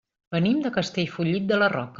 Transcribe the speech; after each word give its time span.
Venim 0.35 0.63
de 0.63 0.71
Castellfollit 0.79 1.49
de 1.53 1.65
la 1.65 1.73
Roca. 1.79 1.89